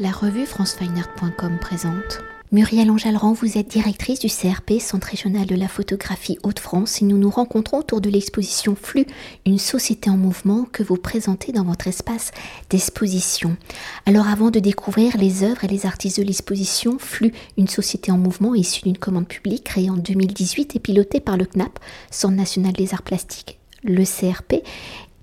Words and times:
La 0.00 0.12
revue 0.12 0.46
francefineart.com 0.46 1.58
présente. 1.60 2.20
Muriel 2.52 2.88
Anjalran, 2.88 3.32
vous 3.32 3.58
êtes 3.58 3.66
directrice 3.66 4.20
du 4.20 4.28
CRP, 4.28 4.78
Centre 4.78 5.08
régional 5.08 5.44
de 5.44 5.56
la 5.56 5.66
photographie 5.66 6.38
Hauts-de-France, 6.44 7.02
et 7.02 7.04
nous 7.04 7.18
nous 7.18 7.30
rencontrons 7.30 7.78
autour 7.78 8.00
de 8.00 8.08
l'exposition 8.08 8.76
Flux, 8.80 9.06
une 9.44 9.58
société 9.58 10.08
en 10.08 10.16
mouvement 10.16 10.66
que 10.70 10.84
vous 10.84 10.98
présentez 10.98 11.50
dans 11.50 11.64
votre 11.64 11.88
espace 11.88 12.30
d'exposition. 12.70 13.56
Alors 14.06 14.28
avant 14.28 14.52
de 14.52 14.60
découvrir 14.60 15.16
les 15.16 15.42
œuvres 15.42 15.64
et 15.64 15.68
les 15.68 15.84
artistes 15.84 16.20
de 16.20 16.24
l'exposition, 16.24 16.96
Flux, 17.00 17.32
une 17.56 17.66
société 17.66 18.12
en 18.12 18.18
mouvement 18.18 18.54
issue 18.54 18.82
d'une 18.82 18.98
commande 18.98 19.26
publique 19.26 19.64
créée 19.64 19.90
en 19.90 19.96
2018 19.96 20.76
et 20.76 20.78
pilotée 20.78 21.18
par 21.18 21.36
le 21.36 21.44
CNAP, 21.44 21.76
Centre 22.12 22.36
national 22.36 22.72
des 22.72 22.94
arts 22.94 23.02
plastiques, 23.02 23.58
le 23.82 24.04
CRP, 24.04 24.62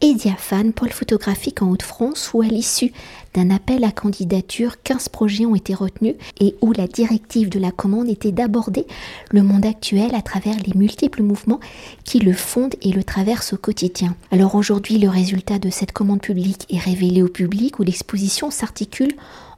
et 0.02 0.14
Diaphane, 0.14 0.74
pôle 0.74 0.92
photographique 0.92 1.62
en 1.62 1.70
Haute-France, 1.70 2.32
où 2.34 2.42
à 2.42 2.48
l'issue 2.48 2.92
d'un 3.34 3.50
appel 3.50 3.84
à 3.84 3.92
candidature, 3.92 4.82
15 4.84 5.10
projets 5.10 5.46
ont 5.46 5.56
été 5.56 5.74
retenus 5.74 6.16
et 6.40 6.56
où 6.62 6.74
la 6.74 6.88
directive 6.88 7.50
de 7.50 7.60
la 7.60 7.72
commande 7.72 8.10
était 8.10 8.32
d'aborder 8.32 8.86
le 9.32 9.42
monde 9.42 9.66
actuel 9.66 10.14
à 10.14 10.22
travers 10.22 10.56
les 10.66 10.74
multiples 10.74 11.24
mouvements 11.24 11.60
qui 12.04 12.20
le 12.20 12.34
fondent 12.34 12.76
et 12.82 12.92
le 12.92 13.04
traversent 13.04 13.54
au 13.54 13.58
quotidien. 13.58 14.16
Alors 14.32 14.56
aujourd'hui, 14.56 14.98
le 14.98 15.10
résultat 15.10 15.60
de 15.60 15.70
cette 15.70 15.92
commande 15.92 16.22
publique 16.22 16.66
est 16.70 16.80
révélé 16.80 17.22
au 17.22 17.30
public 17.30 17.80
où 17.80 17.84
l'exposition 17.84 18.52
s'articule 18.52 19.16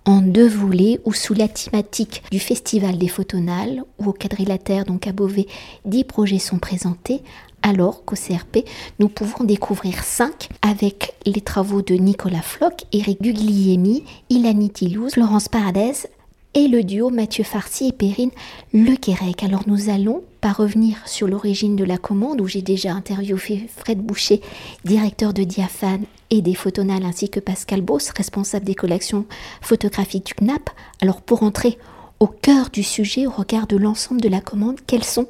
en 0.08 0.22
deux 0.22 0.48
volets 0.48 1.02
ou 1.04 1.14
sous 1.14 1.34
la 1.34 1.50
thématique 1.50 2.24
du 2.32 2.40
Festival 2.40 2.98
des 2.98 3.10
Photonales, 3.10 3.84
où 4.00 4.06
au 4.06 4.14
quadrilatère, 4.14 4.86
donc 4.86 5.06
à 5.06 5.12
Beauvais, 5.12 5.48
10 5.84 6.06
projets 6.06 6.40
sont 6.40 6.60
présentés, 6.60 7.22
alors 7.62 8.06
qu'au 8.06 8.16
CRP, 8.16 8.66
nous 9.00 9.10
pouvons 9.10 9.44
découvrir 9.44 10.04
5 10.04 10.50
avec 10.62 11.16
les 11.26 11.42
travaux 11.42 11.82
de 11.82 11.96
Nicolas 11.96 12.42
Floch, 12.42 12.86
Eric 12.94 13.22
Guglielmi, 13.22 14.04
Ilani 14.30 14.70
Tilouz, 14.70 15.14
Florence 15.14 15.50
Paradès 15.50 16.08
et 16.54 16.68
le 16.68 16.84
duo 16.84 17.10
Mathieu 17.10 17.44
Farcy 17.44 17.90
et 17.90 17.92
Perrine 17.92 18.32
Lequerec. 18.74 19.44
Alors 19.44 19.64
nous 19.68 19.90
allons 19.90 20.24
pas 20.42 20.52
revenir 20.52 20.98
sur 21.06 21.28
l'origine 21.28 21.76
de 21.76 21.84
la 21.84 21.98
commande 21.98 22.42
où 22.42 22.48
j'ai 22.48 22.62
déjà 22.62 22.94
interviewé 22.94 23.68
Fred 23.76 24.00
Boucher, 24.00 24.42
directeur 24.84 25.34
de 25.34 25.44
Diaphane 25.44 26.06
et 26.30 26.42
des 26.42 26.56
Photonales, 26.56 27.06
ainsi 27.06 27.30
que 27.30 27.40
Pascal 27.40 27.82
Boss, 27.82 28.10
responsable 28.10 28.66
des 28.66 28.76
collections 28.76 29.26
photographiques 29.62 30.26
du 30.26 30.34
CNAP. 30.34 30.70
Alors 31.02 31.22
pour 31.22 31.44
entrer 31.44 31.78
au 32.20 32.28
cœur 32.28 32.70
du 32.72 32.82
sujet, 32.82 33.28
au 33.28 33.32
regard 33.32 33.68
de 33.68 33.78
l'ensemble 33.78 34.22
de 34.22 34.30
la 34.30 34.42
commande, 34.42 34.80
quels 34.88 35.04
sont 35.04 35.28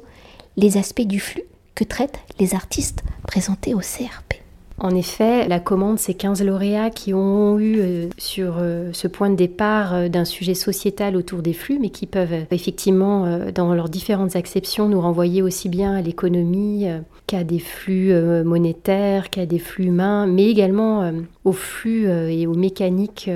les 0.56 0.78
aspects 0.78 1.02
du 1.02 1.20
flux 1.20 1.44
que 1.78 1.84
traitent 1.84 2.18
les 2.40 2.56
artistes 2.56 3.04
présentés 3.22 3.72
au 3.72 3.78
CRP. 3.78 4.42
En 4.80 4.90
effet, 4.90 5.46
la 5.46 5.60
commande, 5.60 6.00
c'est 6.00 6.14
15 6.14 6.42
lauréats 6.42 6.90
qui 6.90 7.14
ont 7.14 7.58
eu 7.58 7.78
euh, 7.78 8.08
sur 8.16 8.56
euh, 8.58 8.90
ce 8.92 9.06
point 9.06 9.30
de 9.30 9.36
départ 9.36 9.94
euh, 9.94 10.08
d'un 10.08 10.24
sujet 10.24 10.54
sociétal 10.54 11.16
autour 11.16 11.42
des 11.42 11.52
flux, 11.52 11.78
mais 11.80 11.90
qui 11.90 12.06
peuvent 12.06 12.46
effectivement, 12.50 13.26
dans 13.52 13.74
leurs 13.74 13.88
différentes 13.88 14.34
acceptions, 14.34 14.88
nous 14.88 15.00
renvoyer 15.00 15.40
aussi 15.40 15.68
bien 15.68 15.94
à 15.94 16.00
l'économie 16.00 16.86
qu'à 17.26 17.44
des 17.44 17.60
flux 17.60 18.12
monétaires, 18.44 19.30
qu'à 19.30 19.46
des 19.46 19.58
flux 19.58 19.86
humains, 19.86 20.26
mais 20.26 20.46
également 20.46 21.12
aux 21.44 21.52
flux 21.52 22.08
et 22.08 22.46
aux 22.46 22.54
mécaniques 22.54 23.30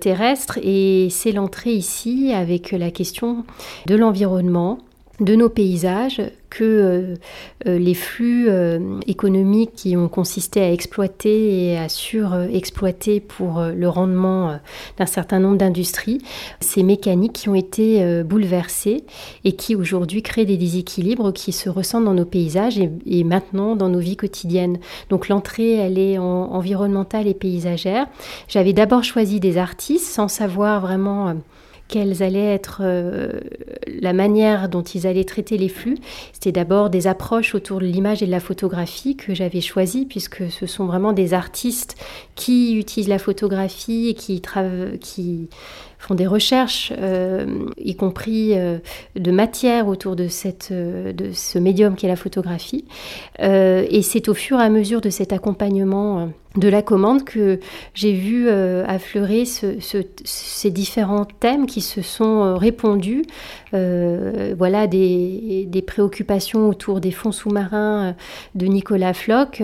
terrestres. 0.00 0.58
Et 0.62 1.08
c'est 1.10 1.32
l'entrée 1.32 1.72
ici 1.72 2.32
avec 2.34 2.72
la 2.72 2.90
question 2.90 3.44
de 3.86 3.94
l'environnement, 3.94 4.78
de 5.20 5.34
nos 5.34 5.48
paysages 5.48 6.20
que 6.50 6.64
euh, 6.64 7.14
euh, 7.66 7.78
les 7.78 7.94
flux 7.94 8.46
euh, 8.48 9.00
économiques 9.06 9.72
qui 9.74 9.96
ont 9.96 10.08
consisté 10.08 10.60
à 10.60 10.72
exploiter 10.72 11.66
et 11.66 11.78
à 11.78 11.88
surexploiter 11.88 13.20
pour 13.20 13.60
le 13.60 13.88
rendement 13.88 14.58
d'un 14.98 15.06
certain 15.06 15.38
nombre 15.38 15.58
d'industries, 15.58 16.20
ces 16.60 16.82
mécaniques 16.82 17.32
qui 17.32 17.48
ont 17.48 17.54
été 17.54 18.22
bouleversées 18.22 19.04
et 19.44 19.52
qui 19.52 19.74
aujourd'hui 19.74 20.22
créent 20.22 20.44
des 20.44 20.56
déséquilibres 20.56 21.32
qui 21.32 21.52
se 21.52 21.68
ressentent 21.68 22.04
dans 22.04 22.14
nos 22.14 22.24
paysages 22.24 22.78
et, 22.78 23.24
maintenant 23.24 23.76
dans 23.76 23.88
nos 23.88 23.98
vies 23.98 24.16
quotidiennes. 24.16 24.78
Donc 25.10 25.28
l'entrée, 25.28 25.74
elle 25.74 25.98
est 25.98 26.18
environnementale 26.18 27.26
et 27.26 27.34
paysagère. 27.34 28.06
J'avais 28.48 28.72
d'abord 28.72 29.04
choisi 29.04 29.40
des 29.40 29.58
artistes 29.58 30.06
sans 30.06 30.28
savoir 30.28 30.80
vraiment 30.80 31.34
quelles 31.88 32.22
allaient 32.22 32.54
être 32.54 32.80
euh, 32.82 33.40
la 33.86 34.12
manière 34.12 34.68
dont 34.68 34.82
ils 34.82 35.06
allaient 35.06 35.24
traiter 35.24 35.56
les 35.56 35.68
flux. 35.68 35.98
C'était 36.32 36.52
d'abord 36.52 36.90
des 36.90 37.06
approches 37.06 37.54
autour 37.54 37.80
de 37.80 37.86
l'image 37.86 38.22
et 38.22 38.26
de 38.26 38.30
la 38.30 38.40
photographie 38.40 39.16
que 39.16 39.34
j'avais 39.34 39.60
choisies, 39.60 40.06
puisque 40.06 40.50
ce 40.50 40.66
sont 40.66 40.86
vraiment 40.86 41.12
des 41.12 41.34
artistes 41.34 41.96
qui 42.34 42.76
utilisent 42.76 43.08
la 43.08 43.18
photographie 43.18 44.08
et 44.08 44.14
qui, 44.14 44.42
qui 45.00 45.48
font 45.98 46.14
des 46.14 46.26
recherches, 46.26 46.92
euh, 46.98 47.46
y 47.78 47.96
compris 47.96 48.52
euh, 48.54 48.78
de 49.14 49.30
matière 49.30 49.88
autour 49.88 50.16
de, 50.16 50.28
cette, 50.28 50.72
de 50.72 51.32
ce 51.32 51.58
médium 51.58 51.96
qu'est 51.96 52.08
la 52.08 52.16
photographie. 52.16 52.84
et 53.40 54.02
c'est 54.02 54.28
au 54.28 54.34
fur 54.34 54.60
et 54.60 54.62
à 54.62 54.70
mesure 54.70 55.00
de 55.00 55.10
cet 55.10 55.32
accompagnement 55.32 56.28
de 56.56 56.68
la 56.68 56.82
commande 56.82 57.24
que 57.24 57.60
j'ai 57.94 58.12
vu 58.12 58.46
euh, 58.48 58.84
affleurer 58.86 59.44
ces 59.44 60.70
différents 60.70 61.26
thèmes 61.26 61.66
qui 61.66 61.80
se 61.80 62.02
sont 62.02 62.42
euh, 62.42 62.54
répondus. 62.54 63.24
Euh, 63.74 64.54
voilà 64.56 64.86
des, 64.86 65.68
préoccupations 65.86 66.68
autour 66.68 67.00
des 67.00 67.10
fonds 67.10 67.32
sous-marins 67.32 68.16
de 68.54 68.66
Nicolas 68.66 69.12
Floch, 69.12 69.62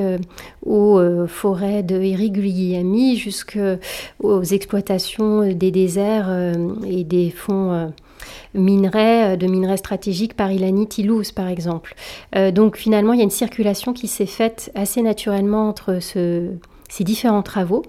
aux 0.65 1.27
forêts 1.27 1.83
de 1.83 1.97
Eric 1.97 2.35
Guglielmi, 2.35 3.17
jusqu'aux 3.17 4.43
exploitations 4.43 5.53
des 5.53 5.71
déserts 5.71 6.22
et 6.87 7.05
des 7.05 7.31
fonds 7.31 7.93
minerais, 8.55 9.37
de 9.37 9.47
minerais 9.47 9.77
stratégiques 9.77 10.35
par 10.35 10.51
Ilani 10.51 10.87
Tilouz, 10.87 11.33
par 11.33 11.49
exemple. 11.49 11.95
donc 12.53 12.77
finalement, 12.77 13.13
il 13.13 13.19
y 13.19 13.23
a 13.23 13.25
une 13.25 13.31
circulation 13.31 13.93
qui 13.93 14.09
s'est 14.09 14.27
faite 14.27 14.71
assez 14.75 15.03
naturellement 15.03 15.69
entre 15.69 15.99
ce, 16.01 16.51
ces 16.93 17.05
différents 17.05 17.43
travaux 17.43 17.83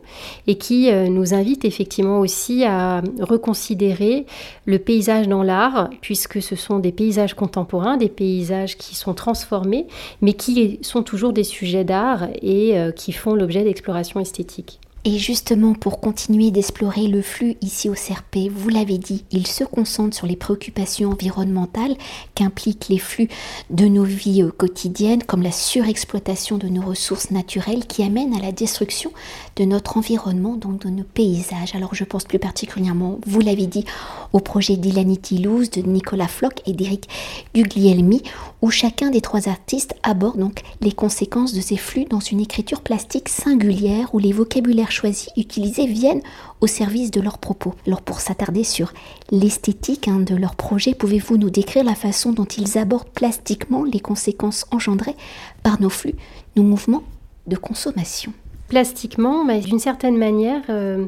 et 0.48 0.58
qui 0.58 0.90
euh, 0.90 1.10
nous 1.10 1.34
invitent 1.34 1.66
effectivement 1.66 2.22
aussi 2.22 2.64
à 2.64 3.02
reconsidérer 3.20 4.26
le 4.66 4.80
paysage 4.80 5.28
dans 5.28 5.44
l'art, 5.44 5.90
puisque 6.00 6.42
ce 6.42 6.56
sont 6.56 6.80
des 6.80 6.94
paysages 6.94 7.34
contemporains, 7.34 7.98
des 7.98 8.08
paysages 8.08 8.78
qui 8.78 8.96
sont 8.96 9.14
transformés, 9.14 9.88
mais 10.22 10.32
qui 10.32 10.80
sont 10.84 11.04
toujours 11.04 11.34
des 11.34 11.44
sujets 11.44 11.84
d'art 11.84 12.30
et 12.42 12.80
euh, 12.80 12.92
qui 12.92 13.12
font 13.12 13.36
l'objet 13.36 13.66
d'exploration 13.66 14.22
esthétique. 14.22 14.80
Et 15.06 15.18
justement, 15.18 15.74
pour 15.74 16.00
continuer 16.00 16.50
d'explorer 16.50 17.08
le 17.08 17.22
flux 17.22 17.58
ici 17.60 17.90
au 17.90 17.94
CRP, 17.94 18.50
vous 18.50 18.70
l'avez 18.70 18.98
dit, 18.98 19.26
il 19.32 19.48
se 19.48 19.66
concentre 19.66 20.16
sur 20.16 20.28
les 20.28 20.38
préoccupations 20.38 21.10
environnementales 21.10 21.98
qu'impliquent 22.36 22.88
les 22.88 23.00
flux 23.00 23.28
de 23.70 23.86
nos 23.86 24.06
vies 24.06 24.44
euh, 24.44 24.52
quotidiennes, 24.52 25.22
comme 25.22 25.42
la 25.42 25.52
surexploitation 25.52 26.58
de 26.58 26.70
nos 26.70 26.82
ressources 26.82 27.32
naturelles 27.32 27.86
qui 27.86 28.02
amènent 28.02 28.34
à 28.34 28.40
la 28.40 28.54
destruction 28.54 29.12
de 29.58 29.66
notre 29.66 29.98
environnement, 29.98 30.56
donc 30.56 30.86
de 30.86 30.90
nos 30.90 31.04
paysages. 31.04 31.76
Alors 31.76 31.94
je 31.94 32.06
pense 32.06 32.24
plus 32.24 32.40
particulièrement, 32.40 33.20
vous 33.28 33.42
l'avez 33.42 33.68
dit, 33.68 33.84
au 34.32 34.40
projet 34.40 34.78
d'Ilani 34.78 35.18
Tilouz, 35.18 35.70
de 35.70 35.82
Nicolas 35.82 36.30
Floch 36.30 36.62
et 36.66 36.72
d'Éric 36.72 37.10
Guglielmi, 37.54 38.22
où 38.62 38.72
chacun 38.72 39.10
des 39.10 39.20
trois 39.20 39.50
artistes 39.50 39.96
aborde 40.02 40.40
donc 40.40 40.62
les 40.80 40.94
conséquences 40.94 41.54
de 41.54 41.60
ces 41.60 41.76
flux 41.76 42.06
dans 42.06 42.22
une 42.22 42.40
écriture 42.40 42.80
plastique 42.80 43.28
singulière 43.28 44.16
où 44.16 44.20
les 44.20 44.32
vocabulaires 44.32 44.93
choisis, 44.94 45.30
utilisés, 45.36 45.86
viennent 45.86 46.22
au 46.62 46.68
service 46.68 47.12
de 47.12 47.22
leurs 47.22 47.38
propos. 47.38 47.76
Alors 47.86 48.02
pour 48.02 48.20
s'attarder 48.20 48.64
sur 48.64 48.94
l'esthétique 49.32 50.08
hein, 50.08 50.20
de 50.20 50.36
leur 50.36 50.56
projet, 50.56 50.94
pouvez-vous 50.94 51.38
nous 51.38 51.50
décrire 51.50 51.84
la 51.84 51.96
façon 51.96 52.32
dont 52.32 52.46
ils 52.46 52.78
abordent 52.78 53.10
plastiquement 53.10 53.84
les 53.84 54.00
conséquences 54.00 54.66
engendrées 54.72 55.16
par 55.64 55.82
nos 55.82 55.90
flux, 55.90 56.16
nos 56.56 56.64
mouvements 56.64 57.04
de 57.48 57.56
consommation? 57.56 58.34
Plastiquement, 58.70 59.46
d'une 59.60 59.80
certaine 59.80 60.18
manière, 60.18 60.62
euh, 60.70 61.06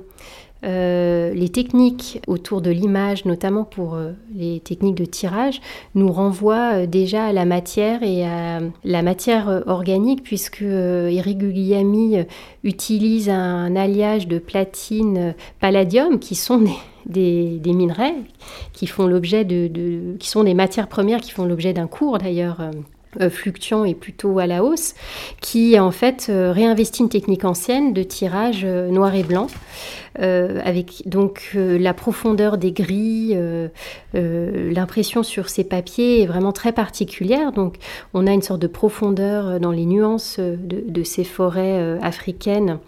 euh, 0.66 1.34
les 1.34 1.50
techniques 1.50 2.22
autour 2.28 2.62
de 2.62 2.72
l'image, 2.72 3.26
notamment 3.26 3.66
pour 3.66 3.94
euh, 3.94 4.14
les 4.34 4.60
techniques 4.62 4.96
de 4.96 5.06
tirage, 5.06 5.62
nous 5.94 6.12
renvoient 6.12 6.74
euh, 6.74 6.86
déjà 6.88 7.26
à 7.26 7.34
la 7.34 7.46
matière 7.46 8.02
et 8.02 8.26
à 8.26 8.62
la 8.84 9.02
matière 9.04 9.64
organique, 9.68 10.24
puisque 10.24 10.64
Eric 10.64 11.36
utilise 12.64 13.30
un 13.30 13.76
alliage 13.76 14.28
de 14.28 14.40
platine 14.40 15.36
palladium, 15.60 16.20
qui 16.20 16.34
sont 16.34 16.64
des, 17.06 17.60
minerais 17.66 18.16
qui 18.74 18.88
font 18.88 19.06
l'objet 19.06 19.44
de, 19.46 20.16
qui 20.18 20.30
sont 20.30 20.44
des 20.44 20.54
matières 20.54 20.88
premières 20.88 21.22
qui 21.22 21.32
font 21.32 21.46
l'objet 21.46 21.74
d'un 21.74 21.88
cours 21.88 22.18
d'ailleurs 22.18 22.62
fluctuant 23.30 23.86
et 23.86 23.94
plutôt 23.94 24.40
à 24.40 24.48
la 24.48 24.64
hausse, 24.64 24.96
qui 25.42 25.80
en 25.80 25.92
fait 25.92 26.28
euh, 26.30 26.52
réinvestit 26.52 27.04
une 27.04 27.10
technique 27.10 27.46
ancienne 27.46 27.94
de 27.94 28.04
tirage 28.04 28.62
euh, 28.64 28.90
noir 28.90 29.16
et 29.16 29.24
blanc, 29.24 29.48
avec 30.18 31.04
donc 31.08 31.52
la 31.54 31.94
profondeur 31.94 32.58
des 32.58 32.72
grilles, 32.72 33.38
l'impression 34.14 35.24
sur 35.24 35.50
ces 35.50 35.66
papiers 35.66 36.22
est 36.22 36.26
vraiment 36.26 36.54
très 36.54 36.72
particulière. 36.72 37.52
Donc 37.52 37.76
on 38.14 38.26
a 38.26 38.32
une 38.32 38.42
sorte 38.42 38.62
de 38.62 38.68
profondeur 38.68 39.60
dans 39.60 39.74
les 39.74 39.86
nuances 39.86 40.40
de, 40.40 41.04
ces 41.04 41.26
forêts 41.26 42.00
africaines 42.02 42.80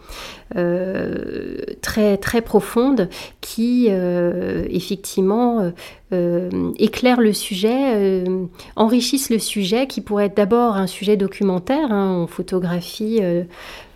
très 1.81 2.15
très 2.15 2.41
profondes 2.41 3.09
qui 3.41 3.89
effectivement 3.89 5.73
éclairent 6.11 7.21
le 7.21 7.33
sujet, 7.33 8.23
enrichissent 8.75 9.29
le 9.29 9.39
sujet 9.39 9.87
qui 9.87 10.01
pourrait 10.01 10.27
être 10.27 10.37
d'abord 10.37 10.77
un 10.77 10.87
sujet 10.87 11.17
documentaire. 11.17 11.91
Hein, 11.91 12.13
on 12.23 12.27
photographie 12.27 13.19
euh, 13.21 13.43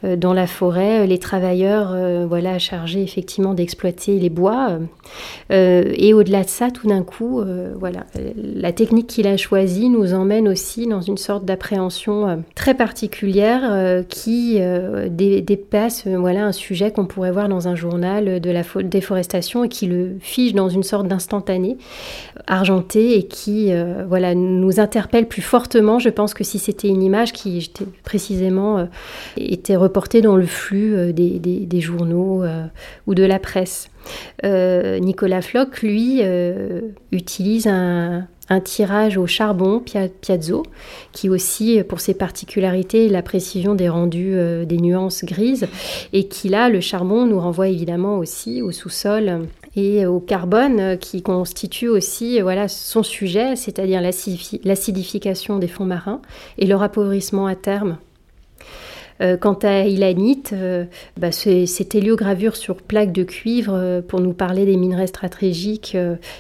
dans 0.04 0.34
la 0.34 0.48
forêt, 0.48 1.02
euh, 1.02 1.06
les 1.06 1.20
travailleurs 1.20 1.92
euh, 1.94 2.26
voilà, 2.28 2.58
chargés 2.60 3.04
effectivement 3.04 3.54
d'exploiter 3.54 4.20
les 4.20 4.30
bois. 4.30 4.80
et 5.50 6.14
au-delà 6.14 6.44
de 6.44 6.50
ça, 6.50 6.72
tout 6.72 6.88
d'un 6.88 7.04
coup, 7.04 7.44
voilà, 7.78 8.06
la 8.36 8.72
technique 8.72 9.08
qu'il 9.08 9.28
a 9.28 9.36
choisie 9.38 9.90
nous 9.90 10.14
emmène 10.14 10.48
aussi 10.48 10.88
dans 10.88 11.02
une 11.02 11.18
sorte 11.18 11.46
d'appréhension 11.46 12.44
très 12.56 12.74
particulière 12.74 14.04
qui 14.08 14.60
dépasse 15.10 16.08
voilà, 16.08 16.46
un 16.46 16.52
sujet 16.52 16.92
qu'on 16.92 17.06
pourrait 17.06 17.32
voir 17.32 17.50
dans 17.50 17.68
un 17.68 17.76
journal 17.76 18.40
de 18.40 18.52
la 18.52 18.62
déforestation 18.84 19.66
et 19.66 19.70
qui 19.70 19.88
le 19.88 20.16
fige 20.20 20.54
dans 20.54 20.70
une 20.70 20.84
sorte 20.84 21.08
d'instantané 21.08 21.78
argenté 22.48 23.18
et 23.18 23.24
qui 23.24 23.72
voilà, 24.08 24.34
nous 24.36 24.80
interpelle 24.80 25.28
plus 25.28 25.42
fortement, 25.42 26.00
je 26.00 26.10
pense, 26.10 26.34
que 26.34 26.44
si 26.44 26.60
c'était 26.60 26.88
une 26.88 27.04
image 27.04 27.34
qui 27.34 27.72
précisément 28.04 28.88
était 29.38 29.76
reporté 29.92 30.22
dans 30.22 30.38
le 30.38 30.46
flux 30.46 30.96
euh, 30.96 31.12
des, 31.12 31.82
journaux 31.82 32.44
euh, 32.44 32.66
ou 33.08 33.14
de 33.14 33.24
la 33.24 33.40
presse. 33.40 33.90
Euh, 34.46 35.00
Nicolas 35.00 35.42
Floch, 35.42 35.82
lui, 35.82 36.22
utilise 37.12 37.68
un, 37.68 38.28
tirage 38.64 39.18
au 39.18 39.28
charbon 39.28 39.82
Piazzo, 40.22 40.64
qui 41.14 41.30
aussi, 41.30 41.84
pour 41.88 42.00
ses 42.02 42.14
particularités, 42.14 43.08
la 43.08 43.22
précision 43.22 43.76
des 43.76 43.88
rendus 43.88 44.36
des 44.66 44.78
nuances 44.78 45.24
grises, 45.24 45.68
et 46.12 46.28
qui 46.28 46.50
là, 46.50 46.68
le 46.68 46.82
charbon 46.82 47.26
nous 47.26 47.40
renvoie 47.40 47.70
évidemment 47.70 48.18
aussi 48.18 48.62
au 48.62 48.72
sous-sol 48.72 49.48
et 49.78 50.06
au 50.06 50.20
carbone, 50.20 50.98
qui 50.98 51.22
constitue 51.22 51.88
aussi 51.88 52.42
voilà, 52.42 52.68
son 52.68 53.04
sujet, 53.04 53.56
c'est-à-dire 53.56 54.02
l'acidification 54.02 55.58
des 55.58 55.70
fonds 55.70 55.86
marins 55.86 56.22
et 56.58 56.66
leur 56.66 56.84
appauvrissement 56.84 57.48
à 57.48 57.56
terme. 57.56 57.98
Euh, 59.22 59.38
quant 59.38 59.58
à 59.62 59.86
Ilanite, 59.86 60.52
euh, 60.54 60.86
bah, 61.18 61.32
c'est 61.32 61.96
héliogravure 61.96 62.56
sur 62.56 62.78
plaque 62.78 63.12
de 63.12 63.24
cuivre 63.24 63.74
euh, 63.76 64.02
pour 64.02 64.20
nous 64.20 64.34
parler 64.34 64.66
des 64.66 64.78
minerais 64.78 65.08
stratégiques 65.08 65.96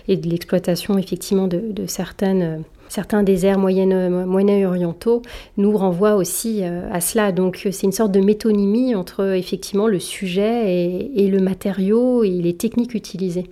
et 0.07 0.17
de 0.17 0.29
l'exploitation 0.29 0.97
effectivement 0.97 1.47
de, 1.47 1.85
certains 1.87 3.23
déserts 3.23 3.59
moyen-orientaux 3.59 5.21
nous 5.57 5.77
renvoient 5.77 6.15
aussi 6.15 6.63
à 6.63 7.01
cela. 7.01 7.31
Donc 7.31 7.67
c'est 7.71 7.83
une 7.83 7.91
sorte 7.91 8.11
de 8.11 8.21
métonymie 8.21 8.95
entre 8.95 9.35
effectivement 9.35 9.87
le 9.87 9.99
sujet 9.99 11.09
et 11.15 11.27
le 11.27 11.39
matériau 11.39 12.23
et 12.23 12.29
les 12.41 12.55
techniques 12.55 12.93
utilisées. 12.93 13.45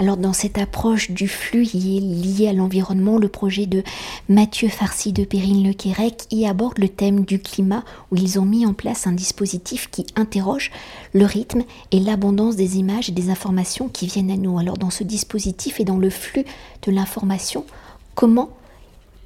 Alors 0.00 0.16
dans 0.16 0.32
cette 0.32 0.56
approche 0.56 1.10
du 1.10 1.28
flux 1.28 1.64
lié 1.74 2.48
à 2.48 2.54
l'environnement, 2.54 3.18
le 3.18 3.28
projet 3.28 3.66
de 3.66 3.82
Mathieu 4.30 4.70
Farcy 4.70 5.12
de 5.12 5.24
Périne 5.24 5.62
Le 5.62 5.74
Quérec 5.74 6.22
y 6.30 6.46
aborde 6.46 6.78
le 6.78 6.88
thème 6.88 7.26
du 7.26 7.38
climat 7.38 7.84
où 8.10 8.16
ils 8.16 8.40
ont 8.40 8.46
mis 8.46 8.64
en 8.64 8.72
place 8.72 9.06
un 9.06 9.12
dispositif 9.12 9.90
qui 9.90 10.06
interroge 10.16 10.70
le 11.12 11.26
rythme 11.26 11.64
et 11.90 12.00
l'abondance 12.00 12.56
des 12.56 12.78
images 12.78 13.10
et 13.10 13.12
des 13.12 13.28
informations 13.28 13.90
qui 13.90 14.06
viennent 14.06 14.30
à 14.30 14.38
nous. 14.38 14.58
Alors 14.58 14.78
dans 14.78 14.88
ce 14.88 15.04
dispositif 15.04 15.80
et 15.80 15.84
dans 15.84 15.98
le 15.98 16.08
flux 16.08 16.46
de 16.80 16.90
l'information, 16.90 17.66
comment 18.14 18.48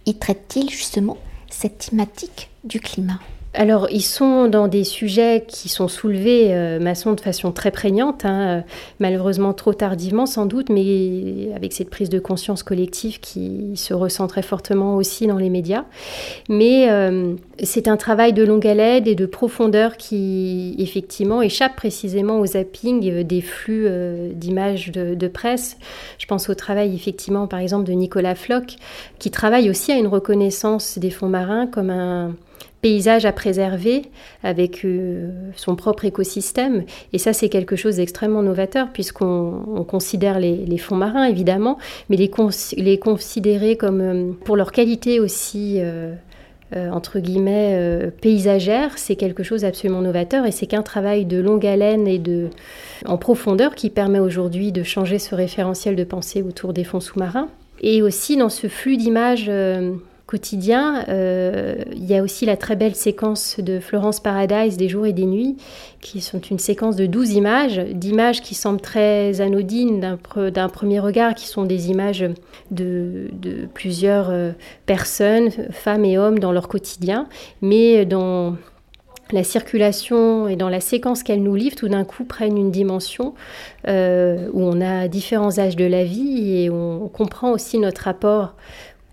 y 0.06 0.14
traite-t-il 0.16 0.68
justement 0.70 1.18
cette 1.50 1.90
thématique 1.90 2.50
du 2.64 2.80
climat? 2.80 3.20
Alors, 3.56 3.86
ils 3.90 4.02
sont 4.02 4.48
dans 4.48 4.66
des 4.66 4.82
sujets 4.82 5.44
qui 5.46 5.68
sont 5.68 5.86
soulevés, 5.86 6.52
euh, 6.52 6.80
Masson, 6.80 7.12
de 7.12 7.20
façon 7.20 7.52
très 7.52 7.70
prégnante, 7.70 8.24
hein, 8.24 8.58
euh, 8.58 8.60
malheureusement 8.98 9.52
trop 9.52 9.72
tardivement 9.72 10.26
sans 10.26 10.46
doute, 10.46 10.70
mais 10.70 11.50
avec 11.54 11.72
cette 11.72 11.88
prise 11.88 12.08
de 12.08 12.18
conscience 12.18 12.64
collective 12.64 13.20
qui 13.20 13.70
se 13.76 13.94
ressent 13.94 14.26
très 14.26 14.42
fortement 14.42 14.96
aussi 14.96 15.28
dans 15.28 15.36
les 15.36 15.50
médias. 15.50 15.84
Mais 16.48 16.90
euh, 16.90 17.34
c'est 17.62 17.86
un 17.86 17.96
travail 17.96 18.32
de 18.32 18.42
longue 18.42 18.66
haleine 18.66 19.06
et 19.06 19.14
de 19.14 19.26
profondeur 19.26 19.96
qui, 19.96 20.74
effectivement, 20.78 21.40
échappe 21.40 21.76
précisément 21.76 22.40
au 22.40 22.46
zapping 22.46 23.22
des 23.22 23.40
flux 23.40 23.88
d'images 24.34 24.90
de, 24.90 25.14
de, 25.14 25.28
presse. 25.28 25.78
Je 26.18 26.26
pense 26.26 26.48
au 26.48 26.54
travail, 26.54 26.92
effectivement, 26.94 27.46
par 27.46 27.60
exemple, 27.60 27.84
de 27.84 27.92
Nicolas 27.92 28.34
Floch, 28.34 28.76
qui 29.20 29.30
travaille 29.30 29.70
aussi 29.70 29.92
à 29.92 29.96
une 29.96 30.08
reconnaissance 30.08 30.98
des 30.98 31.10
fonds 31.10 31.28
marins 31.28 31.68
comme 31.68 31.90
un 31.90 32.34
paysage 32.84 33.24
à 33.24 33.32
préserver 33.32 34.02
avec 34.42 34.84
euh, 34.84 35.30
son 35.56 35.74
propre 35.74 36.04
écosystème. 36.04 36.84
Et 37.14 37.18
ça, 37.18 37.32
c'est 37.32 37.48
quelque 37.48 37.76
chose 37.76 37.96
d'extrêmement 37.96 38.42
novateur 38.42 38.88
puisqu'on 38.92 39.86
considère 39.88 40.38
les, 40.38 40.76
fonds 40.76 40.94
marins, 40.94 41.24
évidemment, 41.24 41.78
mais 42.10 42.18
les, 42.18 42.98
considérer 42.98 43.76
comme, 43.78 44.00
euh, 44.02 44.32
pour 44.44 44.56
leur 44.56 44.70
qualité 44.70 45.18
aussi, 45.18 45.78
euh, 45.78 46.12
entre 46.74 47.20
guillemets, 47.20 48.10
paysagère, 48.20 48.98
c'est 48.98 49.16
quelque 49.16 49.42
chose 49.42 49.62
d'absolument 49.62 50.02
novateur 50.02 50.44
et 50.44 50.50
c'est 50.50 50.66
qu'un 50.66 50.82
travail 50.82 51.24
de 51.24 51.40
longue 51.40 51.64
haleine 51.64 52.06
et 52.06 52.18
de, 52.18 52.48
en 53.06 53.16
profondeur 53.16 53.76
qui 53.76 53.88
permet 53.88 54.18
aujourd'hui 54.18 54.72
de 54.72 54.82
changer 54.82 55.18
ce 55.18 55.34
référentiel 55.34 55.96
de 55.96 56.04
pensée 56.04 56.42
autour 56.42 56.74
des 56.74 56.84
fonds 56.84 57.00
sous-marins. 57.00 57.48
Et 57.80 58.02
aussi 58.02 58.36
dans 58.36 58.50
ce 58.50 58.66
flux 58.66 58.98
d'images 58.98 59.50
quotidien. 60.34 61.04
Euh, 61.10 61.76
il 61.92 62.04
y 62.06 62.16
a 62.16 62.20
aussi 62.20 62.44
la 62.44 62.56
très 62.56 62.74
belle 62.74 62.96
séquence 62.96 63.60
de 63.60 63.78
Florence 63.78 64.18
Paradise 64.18 64.76
des 64.76 64.88
jours 64.88 65.06
et 65.06 65.12
des 65.12 65.26
nuits, 65.26 65.56
qui 66.00 66.20
sont 66.20 66.40
une 66.40 66.58
séquence 66.58 66.96
de 66.96 67.06
12 67.06 67.34
images, 67.34 67.78
d'images 67.78 68.42
qui 68.42 68.56
semblent 68.56 68.80
très 68.80 69.40
anodines 69.40 70.00
d'un 70.00 70.68
premier 70.68 70.98
regard, 70.98 71.36
qui 71.36 71.46
sont 71.46 71.62
des 71.62 71.88
images 71.88 72.24
de, 72.72 73.30
plusieurs 73.74 74.30
euh, 74.30 74.50
personnes, 74.86 75.50
femmes 75.70 76.04
et 76.04 76.18
hommes, 76.18 76.40
dans 76.40 76.50
leur 76.50 76.66
quotidien, 76.66 77.28
mais 77.62 78.04
dans 78.04 78.56
la 79.30 79.44
circulation 79.44 80.48
et 80.48 80.56
dans 80.56 80.68
la 80.68 80.80
séquence 80.80 81.22
qu'elle 81.22 81.44
nous 81.44 81.54
livre, 81.54 81.76
tout 81.76 81.88
d'un 81.88 82.04
coup 82.04 82.24
prennent 82.24 82.58
une 82.58 82.72
dimension 82.72 83.34
euh, 83.86 84.48
où 84.52 84.62
on 84.62 84.80
a 84.80 85.06
différents 85.06 85.60
âges 85.60 85.76
de 85.76 85.84
la 85.84 86.02
vie 86.02 86.56
et 86.56 86.70
on 86.70 87.08
comprend 87.08 87.52
aussi 87.52 87.78
notre 87.78 88.02
rapport 88.02 88.54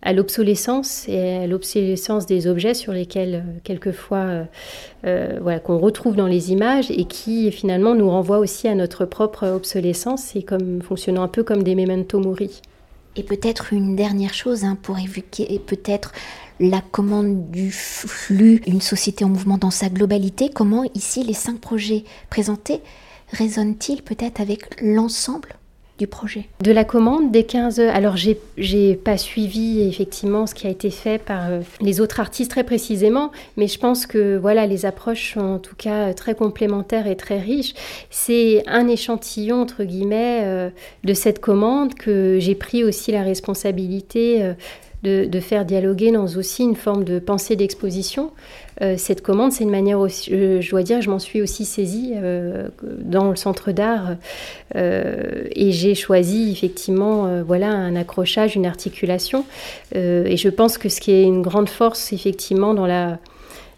à 0.01 0.13
l'obsolescence 0.13 1.07
et 1.07 1.37
à 1.37 1.47
l'obsolescence 1.47 2.25
des 2.25 2.47
objets 2.47 2.73
sur 2.73 2.91
lesquels 2.91 3.35
euh, 3.35 3.59
quelquefois 3.63 4.17
euh, 4.17 4.43
euh, 5.05 5.39
voilà, 5.41 5.59
qu'on 5.59 5.77
retrouve 5.77 6.15
dans 6.15 6.27
les 6.27 6.51
images 6.51 6.89
et 6.89 7.05
qui 7.05 7.51
finalement 7.51 7.93
nous 7.93 8.09
renvoie 8.09 8.39
aussi 8.39 8.67
à 8.67 8.75
notre 8.75 9.05
propre 9.05 9.47
obsolescence 9.47 10.35
et 10.35 10.43
comme 10.43 10.81
fonctionnant 10.81 11.23
un 11.23 11.27
peu 11.27 11.43
comme 11.43 11.63
des 11.63 11.75
memento 11.75 12.19
mori. 12.19 12.61
Et 13.15 13.23
peut-être 13.23 13.73
une 13.73 13.95
dernière 13.95 14.33
chose 14.33 14.63
hein, 14.63 14.77
pour 14.81 14.97
évoquer 14.97 15.59
peut-être 15.59 16.13
la 16.59 16.79
commande 16.79 17.51
du 17.51 17.71
flux, 17.71 18.61
une 18.67 18.81
société 18.81 19.25
en 19.25 19.29
mouvement 19.29 19.57
dans 19.57 19.71
sa 19.71 19.89
globalité, 19.89 20.49
comment 20.49 20.83
ici 20.95 21.23
les 21.23 21.33
cinq 21.33 21.59
projets 21.59 22.05
présentés 22.29 22.81
résonnent-ils 23.33 24.01
peut-être 24.01 24.39
avec 24.39 24.81
l'ensemble 24.81 25.55
projet 26.07 26.47
De 26.61 26.71
la 26.71 26.83
commande 26.83 27.31
des 27.31 27.43
15... 27.43 27.79
Alors, 27.79 28.15
j'ai, 28.17 28.95
pas 28.95 29.17
suivi 29.17 29.81
effectivement 29.87 30.47
ce 30.47 30.55
qui 30.55 30.67
a 30.67 30.69
été 30.69 30.89
fait 30.89 31.21
par 31.21 31.49
euh, 31.49 31.61
les 31.79 32.01
autres 32.01 32.19
artistes 32.19 32.51
très 32.51 32.63
précisément, 32.63 33.31
mais 33.57 33.67
je 33.67 33.79
pense 33.79 34.05
que 34.05 34.37
voilà, 34.37 34.67
les 34.67 34.85
approches 34.85 35.33
sont 35.33 35.41
en 35.41 35.59
tout 35.59 35.75
cas 35.75 36.13
très 36.13 36.35
complémentaires 36.35 37.07
et 37.07 37.15
très 37.15 37.39
riches. 37.39 37.73
C'est 38.09 38.63
un 38.67 38.87
échantillon, 38.87 39.61
entre 39.61 39.83
guillemets, 39.83 40.41
euh, 40.43 40.69
de 41.03 41.13
cette 41.13 41.39
commande 41.39 41.93
que 41.95 42.37
j'ai 42.39 42.55
pris 42.55 42.83
aussi 42.83 43.11
la 43.11 43.23
responsabilité 43.23 44.53
de, 45.03 45.39
faire 45.39 45.65
dialoguer 45.65 46.11
dans 46.11 46.27
aussi 46.37 46.63
une 46.63 46.75
forme 46.75 47.03
de 47.03 47.19
pensée 47.19 47.55
d'exposition. 47.55 48.31
Euh, 48.81 48.95
cette 48.97 49.21
commande, 49.21 49.51
c'est 49.51 49.63
une 49.63 49.71
manière 49.71 49.99
aussi, 49.99 50.31
je, 50.31 50.69
dois 50.69 50.83
dire, 50.83 51.01
je 51.01 51.09
m'en 51.09 51.19
suis 51.19 51.41
aussi 51.41 51.65
saisie 51.65 52.13
euh, 52.15 52.67
dans 52.83 53.31
le 53.31 53.35
centre 53.35 53.71
d'art 53.71 54.15
euh, 54.75 55.43
et 55.51 55.71
j'ai 55.71 55.95
choisi 55.95 56.51
effectivement 56.51 57.41
voilà, 57.43 57.69
un 57.69 57.95
accrochage, 57.95 58.55
une 58.55 58.65
articulation. 58.65 59.45
et 59.93 60.37
je 60.37 60.49
pense 60.49 60.77
que 60.77 60.89
ce 60.89 61.01
qui 61.01 61.11
est 61.11 61.23
une 61.23 61.41
grande 61.41 61.69
force 61.69 62.13
effectivement 62.13 62.73
dans 62.73 62.85
la, 62.85 63.17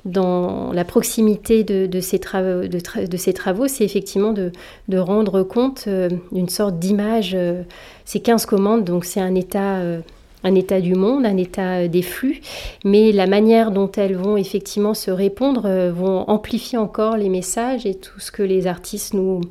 dans 0.05 0.73
la 0.73 0.83
proximité 0.83 1.63
de, 1.63 1.99
ces, 2.01 2.19
travaux, 2.19 2.67
de, 2.67 3.17
ces 3.17 3.33
travaux, 3.33 3.67
c'est 3.67 3.85
effectivement 3.85 4.33
de, 4.33 4.51
rendre 4.97 5.43
compte 5.43 5.87
d'une 6.31 6.49
sorte 6.49 6.79
d'image. 6.79 7.37
c'est 8.05 8.19
15 8.19 8.45
commandes, 8.45 8.83
donc 8.83 9.05
c'est 9.05 9.21
un 9.21 9.35
état 9.35 9.79
un 10.43 10.55
état 10.55 10.81
du 10.81 10.95
monde, 10.95 11.25
un 11.25 11.37
état 11.37 11.87
des 11.87 12.01
flux, 12.01 12.41
mais 12.83 13.11
la 13.11 13.27
manière 13.27 13.71
dont 13.71 13.91
elles 13.91 14.15
vont 14.15 14.37
effectivement 14.37 14.93
se 14.93 15.11
répondre 15.11 15.69
vont 15.91 16.29
amplifier 16.29 16.77
encore 16.77 17.17
les 17.17 17.29
messages 17.29 17.85
et 17.85 17.95
tout 17.95 18.19
ce 18.19 18.31
que 18.31 18.43
les 18.43 18.67
artistes 18.67 19.13
nous, 19.13 19.41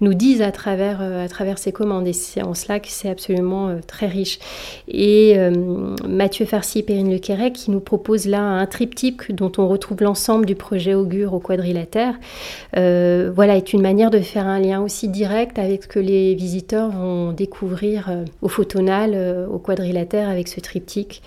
nous 0.00 0.14
disent 0.14 0.42
à 0.42 0.52
travers, 0.52 1.00
à 1.00 1.28
travers 1.28 1.58
ces 1.58 1.72
commandes. 1.72 2.06
Et 2.06 2.12
c'est 2.12 2.42
en 2.42 2.54
cela 2.54 2.80
que 2.80 2.88
c'est 2.88 3.08
absolument 3.08 3.76
très 3.86 4.06
riche. 4.06 4.38
Et 4.88 5.36
Mathieu 6.06 6.46
Farcy 6.46 6.80
et 6.80 6.82
Perrine 6.82 7.12
Lequerec 7.12 7.54
qui 7.54 7.70
nous 7.70 7.80
propose 7.80 8.26
là 8.26 8.42
un 8.42 8.66
triptyque 8.66 9.32
dont 9.32 9.52
on 9.58 9.68
retrouve 9.68 10.02
l'ensemble 10.02 10.46
du 10.46 10.54
projet 10.54 10.94
Augure 10.94 11.34
au 11.34 11.40
quadrilatère, 11.40 12.14
voilà, 12.72 13.56
est 13.56 13.72
une 13.72 13.82
manière 13.82 14.10
de 14.10 14.20
faire 14.20 14.46
un 14.46 14.58
lien 14.58 14.80
aussi 14.82 15.08
direct 15.08 15.58
avec 15.58 15.84
ce 15.84 15.88
que 15.88 15.98
les 15.98 16.34
visiteurs 16.34 16.90
vont 16.90 17.32
découvrir 17.32 18.08
euh, 18.08 18.24
au 18.42 18.48
photonal, 18.48 19.12
euh, 19.14 19.46
au 19.46 19.58
quadrilatère 19.58 20.28
avec 20.36 20.48
ce 20.48 20.60
triptyque, 20.60 21.22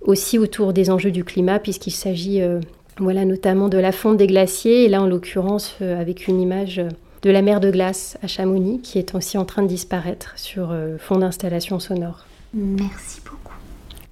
aussi 0.00 0.38
autour 0.38 0.72
des 0.72 0.90
enjeux 0.90 1.10
du 1.10 1.24
climat 1.24 1.58
puisqu'il 1.58 1.92
s'agit 1.92 2.42
euh, 2.42 2.60
voilà, 2.98 3.24
notamment 3.24 3.68
de 3.68 3.78
la 3.78 3.92
fonte 3.92 4.16
des 4.16 4.26
glaciers 4.26 4.84
et 4.84 4.88
là 4.88 5.00
en 5.02 5.06
l'occurrence 5.06 5.76
avec 5.80 6.28
une 6.28 6.40
image 6.40 6.80
de 7.22 7.30
la 7.30 7.42
mer 7.42 7.60
de 7.60 7.70
glace 7.70 8.18
à 8.22 8.26
Chamonix 8.26 8.80
qui 8.80 8.98
est 8.98 9.14
aussi 9.14 9.38
en 9.38 9.44
train 9.44 9.62
de 9.62 9.68
disparaître 9.68 10.32
sur 10.36 10.76
fond 10.98 11.16
d'installation 11.16 11.80
sonore. 11.80 12.26
Merci 12.52 13.20
beaucoup. 13.24 13.56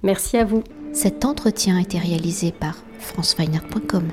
Merci 0.01 0.37
à 0.37 0.43
vous. 0.43 0.63
Cet 0.91 1.23
entretien 1.23 1.77
a 1.77 1.81
été 1.81 1.97
réalisé 1.97 2.51
par 2.51 2.75
franceweiner.com. 2.99 4.09